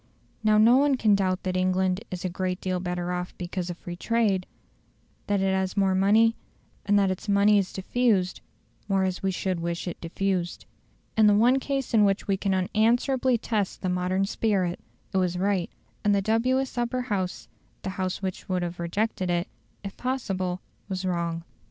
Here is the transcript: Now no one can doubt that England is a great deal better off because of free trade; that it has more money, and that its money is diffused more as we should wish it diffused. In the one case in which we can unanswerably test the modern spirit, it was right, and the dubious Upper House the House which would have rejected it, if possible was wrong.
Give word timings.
Now 0.43 0.57
no 0.57 0.77
one 0.77 0.97
can 0.97 1.13
doubt 1.13 1.43
that 1.43 1.55
England 1.55 2.03
is 2.09 2.25
a 2.25 2.27
great 2.27 2.59
deal 2.59 2.79
better 2.79 3.11
off 3.11 3.37
because 3.37 3.69
of 3.69 3.77
free 3.77 3.95
trade; 3.95 4.47
that 5.27 5.41
it 5.41 5.53
has 5.53 5.77
more 5.77 5.93
money, 5.93 6.35
and 6.87 6.97
that 6.97 7.11
its 7.11 7.29
money 7.29 7.59
is 7.59 7.71
diffused 7.71 8.41
more 8.87 9.03
as 9.03 9.21
we 9.21 9.29
should 9.29 9.59
wish 9.59 9.87
it 9.87 10.01
diffused. 10.01 10.65
In 11.15 11.27
the 11.27 11.35
one 11.35 11.59
case 11.59 11.93
in 11.93 12.03
which 12.03 12.27
we 12.27 12.35
can 12.35 12.55
unanswerably 12.55 13.37
test 13.37 13.83
the 13.83 13.89
modern 13.89 14.25
spirit, 14.25 14.79
it 15.13 15.17
was 15.17 15.37
right, 15.37 15.69
and 16.03 16.15
the 16.15 16.21
dubious 16.23 16.79
Upper 16.79 17.01
House 17.01 17.47
the 17.83 17.91
House 17.91 18.23
which 18.23 18.49
would 18.49 18.63
have 18.63 18.79
rejected 18.79 19.29
it, 19.29 19.47
if 19.83 19.95
possible 19.97 20.61
was 20.89 21.05
wrong. 21.05 21.43